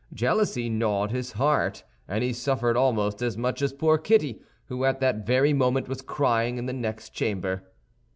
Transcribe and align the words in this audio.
Jealousy 0.15 0.67
gnawed 0.67 1.11
his 1.11 1.33
heart; 1.33 1.83
and 2.07 2.23
he 2.23 2.33
suffered 2.33 2.75
almost 2.75 3.21
as 3.21 3.37
much 3.37 3.61
as 3.61 3.71
poor 3.71 3.99
Kitty, 3.99 4.41
who 4.65 4.83
at 4.83 4.99
that 4.99 5.27
very 5.27 5.53
moment 5.53 5.87
was 5.87 6.01
crying 6.01 6.57
in 6.57 6.65
the 6.65 6.73
next 6.73 7.11
chamber. 7.11 7.67